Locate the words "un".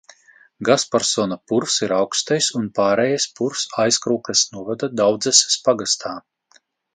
2.61-2.65